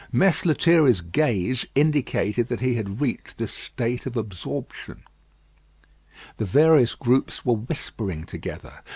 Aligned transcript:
Mess 0.11 0.45
Lethierry's 0.45 1.01
gaze 1.01 1.67
indicated 1.75 2.47
that 2.47 2.59
he 2.59 2.73
had 2.73 2.99
reached 3.01 3.37
this 3.37 3.53
state 3.53 4.07
of 4.07 4.17
absorption. 4.17 5.03
The 6.37 6.45
various 6.45 6.95
groups 6.95 7.45
were 7.45 7.53
whispering 7.53 8.23
together. 8.23 8.81